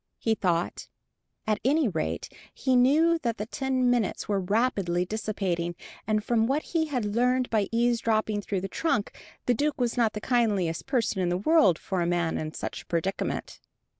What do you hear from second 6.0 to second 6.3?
and